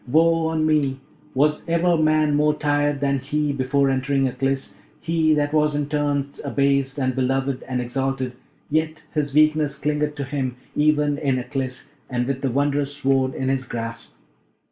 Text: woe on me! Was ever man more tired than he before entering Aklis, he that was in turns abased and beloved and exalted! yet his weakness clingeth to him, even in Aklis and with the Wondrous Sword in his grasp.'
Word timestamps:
woe 0.07 0.47
on 0.47 0.65
me! 0.65 0.99
Was 1.35 1.63
ever 1.69 1.95
man 1.95 2.33
more 2.33 2.55
tired 2.55 3.01
than 3.01 3.19
he 3.19 3.53
before 3.53 3.91
entering 3.91 4.27
Aklis, 4.27 4.79
he 4.99 5.35
that 5.35 5.53
was 5.53 5.75
in 5.75 5.89
turns 5.89 6.41
abased 6.43 6.97
and 6.97 7.13
beloved 7.15 7.61
and 7.69 7.79
exalted! 7.79 8.33
yet 8.71 9.05
his 9.13 9.35
weakness 9.35 9.77
clingeth 9.79 10.15
to 10.15 10.23
him, 10.23 10.55
even 10.75 11.19
in 11.19 11.37
Aklis 11.37 11.91
and 12.09 12.25
with 12.25 12.41
the 12.41 12.49
Wondrous 12.49 12.95
Sword 12.97 13.35
in 13.35 13.49
his 13.49 13.67
grasp.' 13.67 14.15